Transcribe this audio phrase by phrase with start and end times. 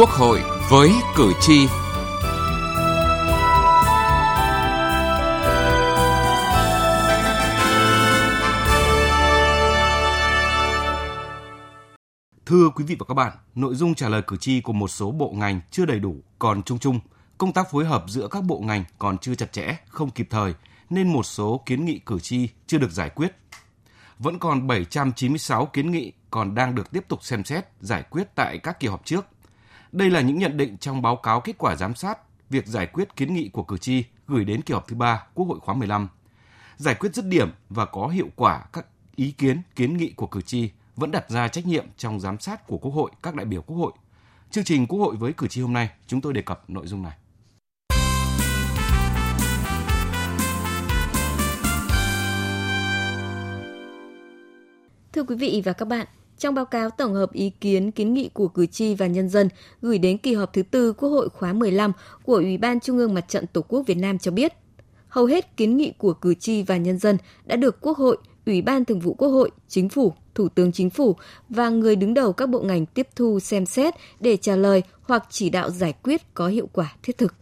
[0.00, 1.66] Quốc hội với cử tri.
[12.46, 15.10] Thưa quý vị và các bạn, nội dung trả lời cử tri của một số
[15.10, 17.00] bộ ngành chưa đầy đủ, còn chung chung.
[17.38, 20.54] Công tác phối hợp giữa các bộ ngành còn chưa chặt chẽ, không kịp thời,
[20.90, 23.32] nên một số kiến nghị cử tri chưa được giải quyết.
[24.18, 28.58] Vẫn còn 796 kiến nghị còn đang được tiếp tục xem xét, giải quyết tại
[28.58, 29.26] các kỳ họp trước–
[29.92, 32.18] đây là những nhận định trong báo cáo kết quả giám sát
[32.50, 35.46] việc giải quyết kiến nghị của cử tri gửi đến kỳ họp thứ ba Quốc
[35.46, 36.08] hội khóa 15.
[36.76, 40.40] Giải quyết dứt điểm và có hiệu quả các ý kiến, kiến nghị của cử
[40.42, 43.62] tri vẫn đặt ra trách nhiệm trong giám sát của Quốc hội, các đại biểu
[43.62, 43.92] Quốc hội.
[44.50, 47.02] Chương trình Quốc hội với cử tri hôm nay, chúng tôi đề cập nội dung
[47.02, 47.12] này.
[55.12, 56.06] Thưa quý vị và các bạn,
[56.40, 59.48] trong báo cáo tổng hợp ý kiến kiến nghị của cử tri và nhân dân
[59.82, 63.14] gửi đến kỳ họp thứ tư Quốc hội khóa 15 của Ủy ban Trung ương
[63.14, 64.52] Mặt trận Tổ quốc Việt Nam cho biết,
[65.08, 68.16] hầu hết kiến nghị của cử tri và nhân dân đã được Quốc hội,
[68.46, 71.16] Ủy ban Thường vụ Quốc hội, Chính phủ, Thủ tướng Chính phủ
[71.48, 75.24] và người đứng đầu các bộ ngành tiếp thu xem xét để trả lời hoặc
[75.30, 77.34] chỉ đạo giải quyết có hiệu quả thiết thực.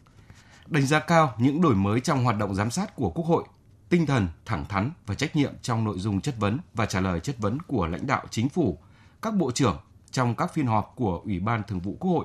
[0.67, 3.45] Đánh giá cao những đổi mới trong hoạt động giám sát của Quốc hội
[3.89, 7.21] tinh thần thẳng thắn và trách nhiệm trong nội dung chất vấn và trả lời
[7.21, 8.79] chất vấn của lãnh đạo chính phủ,
[9.23, 9.79] các bộ trưởng
[10.11, 12.25] trong các phiên họp của Ủy ban Thường vụ Quốc hội.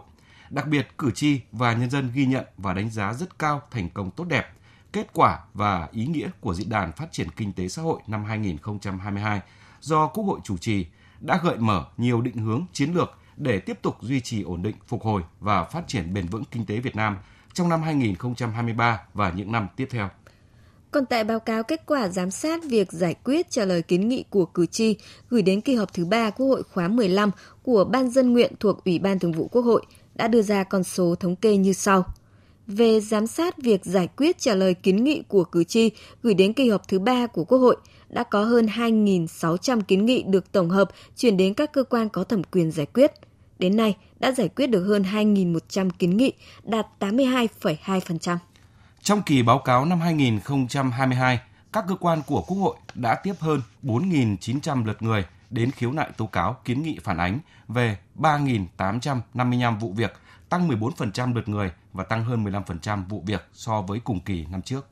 [0.50, 3.90] Đặc biệt, cử tri và nhân dân ghi nhận và đánh giá rất cao thành
[3.90, 4.46] công tốt đẹp,
[4.94, 8.26] kết quả và ý nghĩa của Diễn đàn Phát triển Kinh tế Xã hội năm
[8.26, 9.42] 2022
[9.82, 10.86] do Quốc hội chủ trì
[11.20, 14.76] đã gợi mở nhiều định hướng chiến lược để tiếp tục duy trì ổn định,
[14.88, 17.18] phục hồi và phát triển bền vững kinh tế Việt Nam
[17.54, 20.10] trong năm 2023 và những năm tiếp theo.
[20.94, 24.24] Còn tại báo cáo kết quả giám sát việc giải quyết trả lời kiến nghị
[24.30, 24.96] của cử tri
[25.30, 27.32] gửi đến kỳ họp thứ ba Quốc hội khóa 15
[27.64, 30.84] của Ban dân nguyện thuộc Ủy ban Thường vụ Quốc hội đã đưa ra con
[30.84, 32.06] số thống kê như sau.
[32.68, 35.92] Về giám sát việc giải quyết trả lời kiến nghị của cử tri
[36.24, 37.78] gửi đến kỳ họp thứ ba của Quốc hội,
[38.10, 42.24] đã có hơn 2.600 kiến nghị được tổng hợp chuyển đến các cơ quan có
[42.24, 43.12] thẩm quyền giải quyết.
[43.60, 46.34] Đến nay, đã giải quyết được hơn 2.100 kiến nghị,
[46.64, 48.38] đạt 82,2%.
[49.04, 51.40] Trong kỳ báo cáo năm 2022,
[51.74, 56.10] các cơ quan của Quốc hội đã tiếp hơn 4.900 lượt người đến khiếu nại
[56.18, 60.14] tố cáo kiến nghị phản ánh về 3.855 vụ việc,
[60.50, 64.62] tăng 14% lượt người và tăng hơn 15% vụ việc so với cùng kỳ năm
[64.62, 64.88] trước.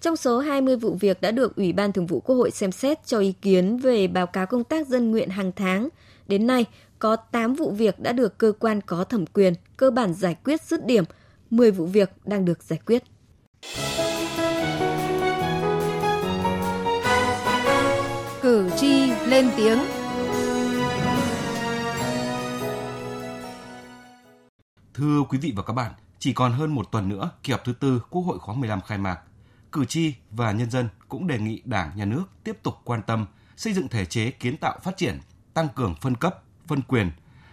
[0.00, 3.06] Trong số 20 vụ việc đã được Ủy ban Thường vụ Quốc hội xem xét
[3.06, 5.88] cho ý kiến về báo cáo công tác dân nguyện hàng tháng,
[6.26, 6.64] đến nay
[6.98, 10.62] có 8 vụ việc đã được cơ quan có thẩm quyền cơ bản giải quyết
[10.62, 11.04] dứt điểm,
[11.50, 13.04] 10 vụ việc đang được giải quyết.
[18.42, 19.78] Cử tri lên tiếng.
[24.94, 27.72] Thưa quý vị và các bạn, chỉ còn hơn một tuần nữa, kỳ họp thứ
[27.72, 29.20] tư Quốc hội khóa 15 khai mạc.
[29.72, 33.26] Cử tri và nhân dân cũng đề nghị Đảng, Nhà nước tiếp tục quan tâm
[33.56, 35.20] xây dựng thể chế kiến tạo phát triển,
[35.54, 37.10] tăng cường phân cấp, phân quyền,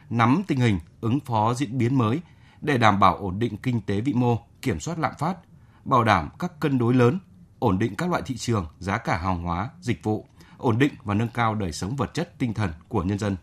[0.10, 2.22] nắm tình hình, ứng phó diễn biến mới
[2.62, 5.38] để đảm bảo ổn định kinh tế vĩ mô, kiểm soát lạm phát,
[5.86, 7.20] bảo đảm các cân đối lớn,
[7.60, 10.26] ổn định các loại thị trường, giá cả hàng hóa, dịch vụ,
[10.58, 13.36] ổn định và nâng cao đời sống vật chất tinh thần của nhân dân.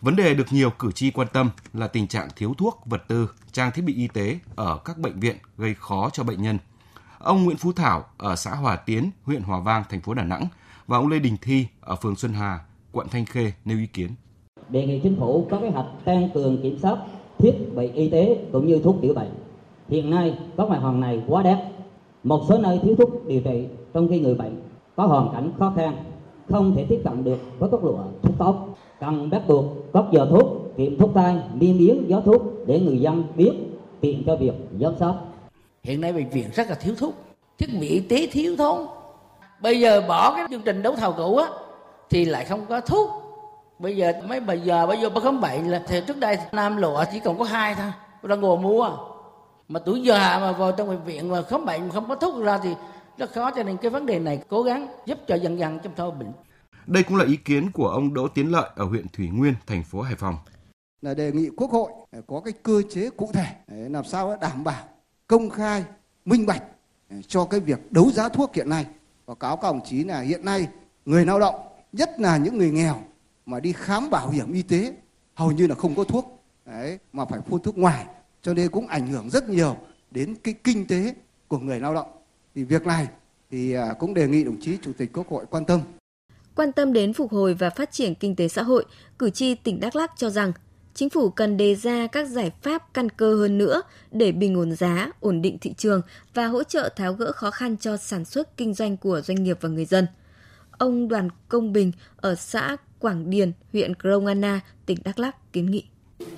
[0.00, 3.30] Vấn đề được nhiều cử tri quan tâm là tình trạng thiếu thuốc, vật tư,
[3.52, 6.58] trang thiết bị y tế ở các bệnh viện gây khó cho bệnh nhân.
[7.18, 10.46] Ông Nguyễn Phú Thảo ở xã Hòa Tiến, huyện Hòa Vang, thành phố Đà Nẵng
[10.86, 12.60] và ông Lê Đình Thi ở phường Xuân Hà,
[12.92, 14.10] quận Thanh Khê nêu ý kiến.
[14.68, 16.98] Đề nghị chính phủ có kế hoạch tăng cường kiểm soát
[17.38, 19.30] thiết bị y tế cũng như thuốc chữa bệnh
[19.92, 21.58] hiện nay các mặt hoàn này quá đắt
[22.22, 24.62] một số nơi thiếu thuốc điều trị trong khi người bệnh
[24.96, 25.96] có hoàn cảnh khó khăn,
[26.50, 28.56] không thể tiếp cận được với thuốc lụa thuốc tốt.
[29.00, 32.98] Cần bắt buộc các giờ thuốc, tiệm thuốc tay niêm yến giá thuốc để người
[32.98, 33.52] dân biết,
[34.00, 35.14] tiện cho việc giám sát.
[35.82, 37.14] Hiện nay bệnh viện rất là thiếu thuốc,
[37.58, 38.78] thiết bị y tế thiếu thốn.
[39.62, 41.48] Bây giờ bỏ cái chương trình đấu thầu cũ á,
[42.10, 43.10] thì lại không có thuốc.
[43.78, 46.76] Bây giờ mấy bà giờ bây giờ bà khám bệnh là thì trước đây nam
[46.76, 47.90] lụa chỉ còn có hai thôi
[48.22, 48.90] ra ngồi mua
[49.72, 52.58] mà tuổi già mà vào trong bệnh viện mà khám bệnh không có thuốc ra
[52.62, 52.74] thì
[53.18, 55.92] rất khó cho nên cái vấn đề này cố gắng giúp cho dần dần trong
[55.96, 56.32] thâu bệnh.
[56.86, 59.82] Đây cũng là ý kiến của ông Đỗ Tiến Lợi ở huyện Thủy Nguyên, thành
[59.84, 60.36] phố Hải Phòng.
[61.02, 61.90] Là đề nghị Quốc hội
[62.26, 64.84] có cái cơ chế cụ thể làm sao đảm bảo
[65.26, 65.84] công khai,
[66.24, 66.62] minh bạch
[67.26, 68.86] cho cái việc đấu giá thuốc hiện nay.
[69.26, 70.68] Báo cáo các đồng chí là hiện nay
[71.04, 71.54] người lao động,
[71.92, 72.96] nhất là những người nghèo
[73.46, 74.94] mà đi khám bảo hiểm y tế
[75.34, 78.06] hầu như là không có thuốc đấy, mà phải phun thuốc ngoài
[78.42, 79.76] cho nên cũng ảnh hưởng rất nhiều
[80.10, 81.14] đến cái kinh tế
[81.48, 82.08] của người lao động
[82.54, 83.08] thì việc này
[83.50, 85.80] thì à, cũng đề nghị đồng chí chủ tịch quốc hội quan tâm
[86.54, 88.84] quan tâm đến phục hồi và phát triển kinh tế xã hội
[89.18, 90.52] cử tri tỉnh đắk lắc cho rằng
[90.94, 94.72] chính phủ cần đề ra các giải pháp căn cơ hơn nữa để bình ổn
[94.72, 96.02] giá, ổn định thị trường
[96.34, 99.58] và hỗ trợ tháo gỡ khó khăn cho sản xuất kinh doanh của doanh nghiệp
[99.60, 100.06] và người dân.
[100.70, 105.70] Ông Đoàn Công Bình ở xã Quảng Điền, huyện Krông Anna, tỉnh Đắk Lắk kiến
[105.70, 105.84] nghị.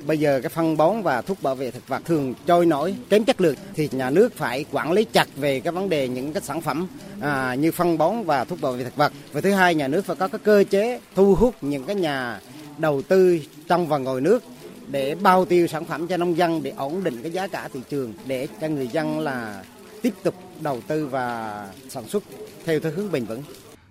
[0.06, 3.24] Bây giờ cái phân bón và thuốc bảo vệ thực vật thường trôi nổi, kém
[3.24, 6.42] chất lượng thì nhà nước phải quản lý chặt về cái vấn đề những cái
[6.42, 6.86] sản phẩm
[7.20, 9.12] à, như phân bón và thuốc bảo vệ thực vật.
[9.32, 12.40] Và thứ hai nhà nước phải có cái cơ chế thu hút những cái nhà
[12.78, 13.38] đầu tư
[13.68, 14.42] trong và ngoài nước
[14.86, 17.80] để bao tiêu sản phẩm cho nông dân để ổn định cái giá cả thị
[17.90, 19.64] trường để cho người dân là
[20.02, 22.24] tiếp tục đầu tư và sản xuất
[22.64, 23.42] theo thứ hướng bền vững.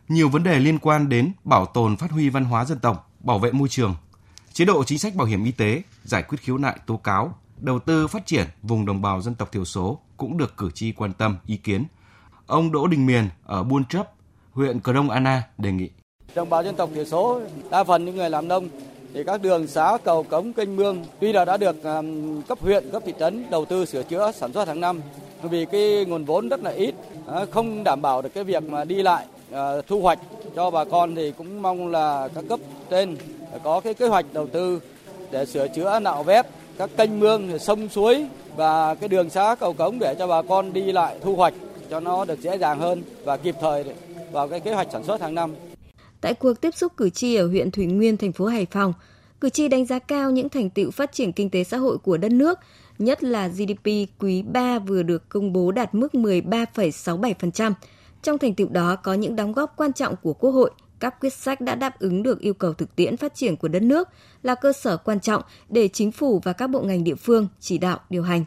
[0.07, 3.39] Nhiều vấn đề liên quan đến bảo tồn phát huy văn hóa dân tộc, bảo
[3.39, 3.95] vệ môi trường,
[4.53, 7.79] chế độ chính sách bảo hiểm y tế, giải quyết khiếu nại tố cáo, đầu
[7.79, 11.13] tư phát triển vùng đồng bào dân tộc thiểu số cũng được cử tri quan
[11.13, 11.85] tâm ý kiến.
[12.47, 14.11] Ông Đỗ Đình Miền ở Buôn Chấp,
[14.51, 15.89] huyện Cờ Đông Anna đề nghị.
[16.35, 17.41] Đồng bào dân tộc thiểu số,
[17.71, 18.69] đa phần những người làm nông
[19.13, 22.89] thì các đường xá, cầu cống, kênh mương tuy là đã được um, cấp huyện,
[22.91, 25.01] cấp thị trấn đầu tư sửa chữa sản xuất hàng năm
[25.44, 26.95] vì cái nguồn vốn rất là ít,
[27.51, 30.19] không đảm bảo được cái việc mà đi lại ờ, thu hoạch
[30.55, 32.59] cho bà con thì cũng mong là các cấp
[32.89, 33.17] trên
[33.63, 34.79] có cái kế hoạch đầu tư
[35.31, 36.45] để sửa chữa nạo vét
[36.77, 40.73] các kênh mương, sông suối và cái đường xá cầu cống để cho bà con
[40.73, 41.53] đi lại thu hoạch
[41.89, 43.85] cho nó được dễ dàng hơn và kịp thời
[44.31, 45.55] vào cái kế hoạch sản xuất hàng năm.
[46.21, 48.94] Tại cuộc tiếp xúc cử tri ở huyện Thủy Nguyên, thành phố Hải Phòng,
[49.41, 52.17] cử tri đánh giá cao những thành tựu phát triển kinh tế xã hội của
[52.17, 52.59] đất nước,
[53.00, 53.85] nhất là GDP
[54.19, 57.73] quý 3 vừa được công bố đạt mức 13,67%.
[58.23, 60.71] Trong thành tựu đó có những đóng góp quan trọng của Quốc hội,
[61.03, 63.83] các quyết sách đã đáp ứng được yêu cầu thực tiễn phát triển của đất
[63.83, 64.09] nước,
[64.44, 67.77] là cơ sở quan trọng để chính phủ và các bộ ngành địa phương chỉ
[67.77, 68.45] đạo điều hành.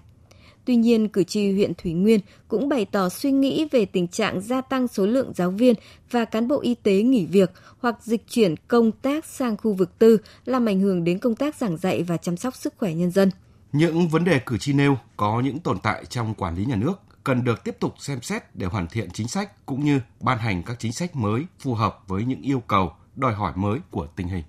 [0.65, 4.41] Tuy nhiên, cử tri huyện Thủy Nguyên cũng bày tỏ suy nghĩ về tình trạng
[4.41, 5.75] gia tăng số lượng giáo viên
[6.11, 9.99] và cán bộ y tế nghỉ việc hoặc dịch chuyển công tác sang khu vực
[9.99, 13.11] tư làm ảnh hưởng đến công tác giảng dạy và chăm sóc sức khỏe nhân
[13.11, 13.31] dân.
[13.73, 17.01] Những vấn đề cử tri nêu có những tồn tại trong quản lý nhà nước
[17.27, 20.63] cần được tiếp tục xem xét để hoàn thiện chính sách cũng như ban hành
[20.63, 24.29] các chính sách mới phù hợp với những yêu cầu, đòi hỏi mới của tình
[24.29, 24.45] hình.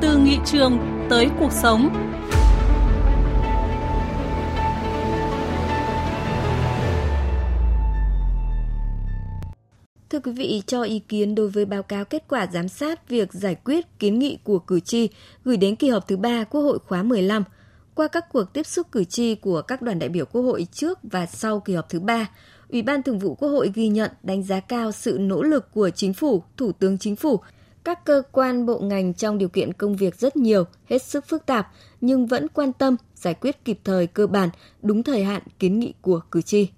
[0.00, 0.78] Từ nghị trường
[1.10, 1.88] tới cuộc sống
[10.18, 13.32] Thưa quý vị, cho ý kiến đối với báo cáo kết quả giám sát việc
[13.32, 15.08] giải quyết kiến nghị của cử tri
[15.44, 17.44] gửi đến kỳ họp thứ ba Quốc hội khóa 15
[17.94, 20.98] qua các cuộc tiếp xúc cử tri của các đoàn đại biểu Quốc hội trước
[21.02, 22.30] và sau kỳ họp thứ ba,
[22.68, 25.90] Ủy ban Thường vụ Quốc hội ghi nhận đánh giá cao sự nỗ lực của
[25.90, 27.40] Chính phủ, Thủ tướng Chính phủ,
[27.84, 31.46] các cơ quan bộ ngành trong điều kiện công việc rất nhiều, hết sức phức
[31.46, 31.68] tạp,
[32.00, 34.48] nhưng vẫn quan tâm giải quyết kịp thời cơ bản,
[34.82, 36.68] đúng thời hạn kiến nghị của cử tri.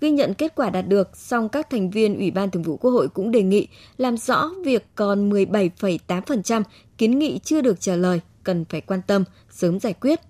[0.00, 2.90] Ghi nhận kết quả đạt được, song các thành viên Ủy ban Thường vụ Quốc
[2.90, 6.62] hội cũng đề nghị làm rõ việc còn 17,8%
[6.98, 10.20] kiến nghị chưa được trả lời, cần phải quan tâm, sớm giải quyết.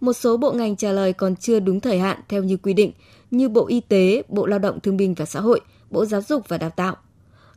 [0.00, 2.92] Một số bộ ngành trả lời còn chưa đúng thời hạn theo như quy định,
[3.30, 6.48] như Bộ Y tế, Bộ Lao động Thương binh và Xã hội, Bộ Giáo dục
[6.48, 6.96] và Đào tạo.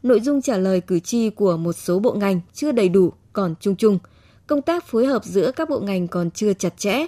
[0.04, 3.56] Nội dung trả lời cử tri của một số bộ ngành chưa đầy đủ, còn
[3.60, 4.00] chung chung.
[4.48, 7.06] Công tác phối hợp giữa các bộ ngành còn chưa chặt chẽ,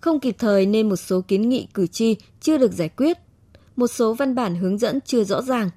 [0.00, 3.18] không kịp thời nên một số kiến nghị cử tri chưa được giải quyết
[3.80, 5.70] một số văn bản hướng dẫn chưa rõ ràng.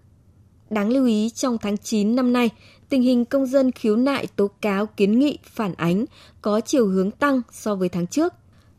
[0.69, 2.49] Đáng lưu ý trong tháng 9 năm nay,
[2.89, 6.05] tình hình công dân khiếu nại tố cáo kiến nghị phản ánh
[6.41, 8.33] có chiều hướng tăng so với tháng trước.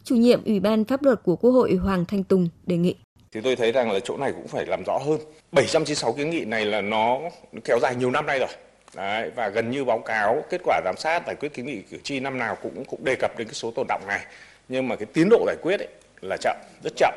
[0.04, 2.94] Chủ nhiệm Ủy ban Pháp luật của Quốc hội Hoàng Thanh Tùng đề nghị.
[3.32, 5.18] Thì tôi thấy rằng là chỗ này cũng phải làm rõ hơn.
[5.52, 7.20] 796 kiến nghị này là nó
[7.64, 8.48] kéo dài nhiều năm nay rồi.
[8.96, 11.98] Đấy, và gần như báo cáo kết quả giám sát giải quyết kiến nghị cử
[12.02, 14.20] tri năm nào cũng cũng đề cập đến cái số tồn động này.
[14.68, 15.88] Nhưng mà cái tiến độ giải quyết ấy
[16.20, 17.14] là chậm, rất chậm.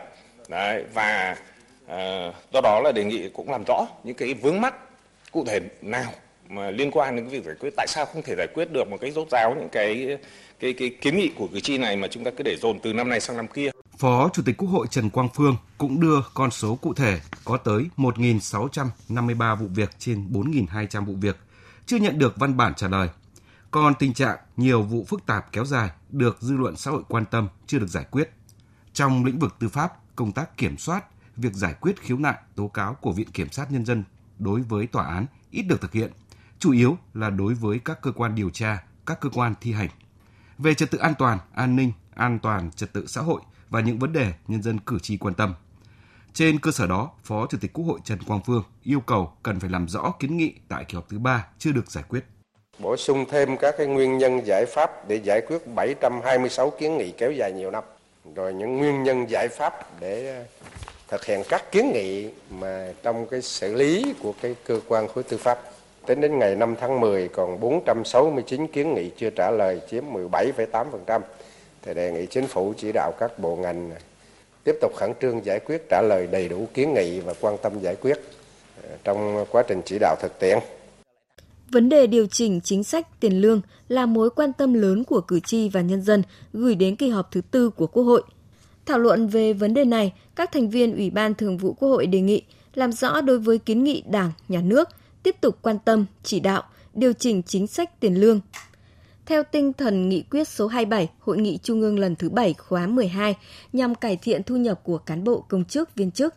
[0.49, 1.35] Đấy, và
[1.87, 4.75] À, do đó là đề nghị cũng làm rõ những cái vướng mắc
[5.31, 6.11] cụ thể nào
[6.49, 8.87] mà liên quan đến cái việc giải quyết tại sao không thể giải quyết được
[8.89, 10.17] một cái rốt ráo những cái
[10.59, 12.93] cái cái kiến nghị của cử tri này mà chúng ta cứ để dồn từ
[12.93, 13.71] năm này sang năm kia.
[13.97, 17.57] Phó Chủ tịch Quốc hội Trần Quang Phương cũng đưa con số cụ thể có
[17.57, 21.37] tới 1.653 vụ việc trên 4.200 vụ việc
[21.85, 23.09] chưa nhận được văn bản trả lời.
[23.71, 27.25] Còn tình trạng nhiều vụ phức tạp kéo dài được dư luận xã hội quan
[27.25, 28.29] tâm chưa được giải quyết.
[28.93, 31.05] Trong lĩnh vực tư pháp, công tác kiểm soát,
[31.37, 34.03] việc giải quyết khiếu nại, tố cáo của Viện Kiểm sát Nhân dân
[34.39, 36.11] đối với tòa án ít được thực hiện,
[36.59, 39.89] chủ yếu là đối với các cơ quan điều tra, các cơ quan thi hành.
[40.57, 43.99] Về trật tự an toàn, an ninh, an toàn, trật tự xã hội và những
[43.99, 45.53] vấn đề nhân dân cử tri quan tâm.
[46.33, 49.59] Trên cơ sở đó, Phó Chủ tịch Quốc hội Trần Quang Phương yêu cầu cần
[49.59, 52.25] phải làm rõ kiến nghị tại kỳ họp thứ ba chưa được giải quyết.
[52.79, 57.11] Bổ sung thêm các cái nguyên nhân giải pháp để giải quyết 726 kiến nghị
[57.17, 57.83] kéo dài nhiều năm.
[58.35, 60.45] Rồi những nguyên nhân giải pháp để
[61.07, 65.23] thực hiện các kiến nghị mà trong cái xử lý của cái cơ quan khối
[65.23, 65.59] tư pháp.
[66.05, 71.21] Tính đến ngày 5 tháng 10 còn 469 kiến nghị chưa trả lời chiếm 17,8%.
[71.81, 73.91] Thì đề nghị chính phủ chỉ đạo các bộ ngành
[74.63, 77.79] tiếp tục khẩn trương giải quyết trả lời đầy đủ kiến nghị và quan tâm
[77.81, 78.17] giải quyết
[78.83, 80.59] ờ, trong quá trình chỉ đạo thực tiễn.
[81.71, 85.39] Vấn đề điều chỉnh chính sách tiền lương là mối quan tâm lớn của cử
[85.39, 86.23] tri và nhân dân
[86.53, 88.21] gửi đến kỳ họp thứ tư của Quốc hội.
[88.87, 92.07] Thảo luận về vấn đề này, các thành viên Ủy ban Thường vụ Quốc hội
[92.07, 92.41] đề nghị
[92.75, 94.89] làm rõ đối với kiến nghị Đảng, Nhà nước
[95.23, 96.63] tiếp tục quan tâm, chỉ đạo,
[96.93, 98.39] điều chỉnh chính sách tiền lương.
[99.25, 102.87] Theo tinh thần nghị quyết số 27, Hội nghị Trung ương lần thứ 7 khóa
[102.87, 103.35] 12
[103.73, 106.35] nhằm cải thiện thu nhập của cán bộ công chức viên chức,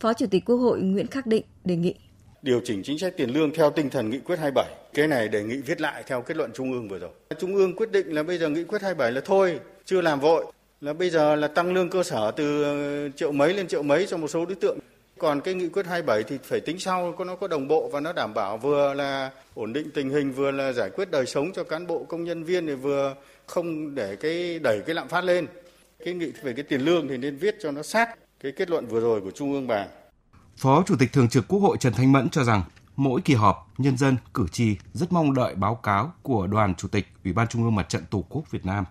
[0.00, 1.94] Phó Chủ tịch Quốc hội Nguyễn Khắc Định đề nghị
[2.42, 4.64] điều chỉnh chính sách tiền lương theo tinh thần nghị quyết 27.
[4.94, 7.10] Cái này đề nghị viết lại theo kết luận Trung ương vừa rồi.
[7.38, 10.46] Trung ương quyết định là bây giờ nghị quyết 27 là thôi, chưa làm vội,
[10.80, 14.06] là bây giờ là tăng lương cơ sở từ ờ, triệu mấy lên triệu mấy
[14.06, 14.78] cho một số đối tượng.
[15.18, 18.00] Còn cái nghị quyết 27 thì phải tính sau có nó có đồng bộ và
[18.00, 21.52] nó đảm bảo vừa là ổn định tình hình vừa là giải quyết đời sống
[21.52, 23.14] cho cán bộ công nhân viên thì vừa
[23.46, 25.46] không để cái đẩy cái lạm phát lên.
[26.04, 28.08] Cái nghị về cái tiền lương thì nên viết cho nó sát
[28.42, 29.88] cái kết luận vừa rồi của Trung ương bàn.
[30.56, 32.62] Phó Chủ tịch Thường trực Quốc hội Trần Thanh Mẫn cho rằng
[32.96, 36.88] mỗi kỳ họp, nhân dân, cử tri rất mong đợi báo cáo của Đoàn Chủ
[36.88, 38.84] tịch Ủy ban Trung ương Mặt trận Tổ quốc Việt Nam.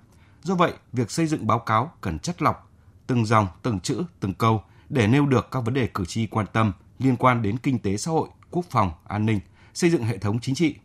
[0.44, 2.72] Do vậy, việc xây dựng báo cáo cần chất lọc,
[3.08, 6.46] từng dòng, từng chữ, từng câu để nêu được các vấn đề cử tri quan
[6.54, 9.40] tâm liên quan đến kinh tế xã hội, quốc phòng, an ninh,
[9.74, 10.76] xây dựng hệ thống chính trị.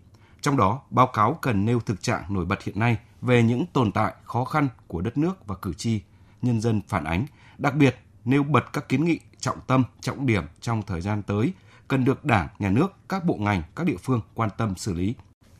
[0.40, 3.92] Trong đó, báo cáo cần nêu thực trạng nổi bật hiện nay về những tồn
[3.92, 6.00] tại, khó khăn của đất nước và cử tri,
[6.42, 7.26] nhân dân phản ánh,
[7.58, 11.52] đặc biệt nêu bật các kiến nghị trọng tâm, trọng điểm trong thời gian tới
[11.88, 15.14] cần được Đảng, Nhà nước, các bộ ngành, các địa phương quan tâm xử lý.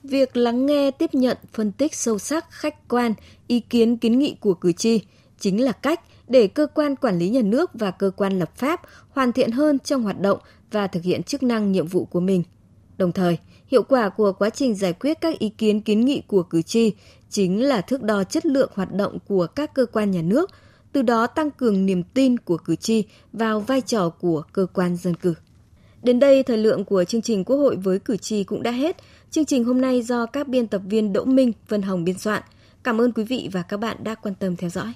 [0.09, 3.15] Việc lắng nghe, tiếp nhận, phân tích sâu sắc, khách quan,
[3.47, 5.01] ý kiến kiến nghị của cử tri
[5.39, 8.81] chính là cách để cơ quan quản lý nhà nước và cơ quan lập pháp
[9.11, 10.39] hoàn thiện hơn trong hoạt động
[10.71, 12.43] và thực hiện chức năng nhiệm vụ của mình.
[12.99, 16.43] Đồng thời, hiệu quả của quá trình giải quyết các ý kiến kiến nghị của
[16.43, 16.93] cử tri
[17.31, 20.51] chính là thước đo chất lượng hoạt động của các cơ quan nhà nước–
[20.93, 24.97] từ đó tăng cường niềm tin của cử tri vào vai trò của cơ quan
[24.97, 25.35] dân cử.
[26.03, 28.97] Đến đây, thời lượng của chương trình Quốc hội với cử tri cũng đã hết.
[29.31, 32.43] Chương trình hôm nay do các biên tập viên Đỗ Minh, Vân Hồng biên soạn.
[32.85, 34.93] Cảm ơn quý vị và các bạn đã quan tâm theo dõi.